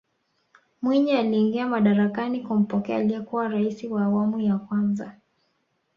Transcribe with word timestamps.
mwinyi 0.81 1.11
aliingia 1.11 1.67
madarakani 1.67 2.41
kumpokea 2.43 2.97
aliyekuwa 2.97 3.47
raisi 3.47 3.87
wa 3.87 4.03
awamu 4.05 4.39
ya 4.39 4.57
kwanza 4.57 5.15